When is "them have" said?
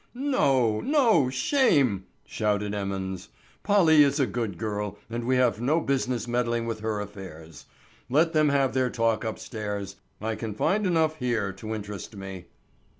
8.33-8.73